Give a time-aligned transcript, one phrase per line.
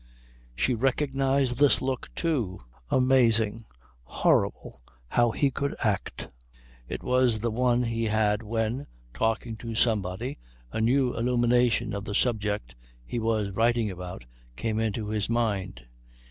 [0.55, 2.57] She recognized this look, too
[2.89, 3.65] amazing,
[4.01, 6.31] horrible, how he could act
[6.87, 10.39] it was the one he had when, talking to somebody,
[10.71, 12.75] a new illumination of the subject
[13.05, 14.25] he was writing about
[14.55, 15.85] came into his mind.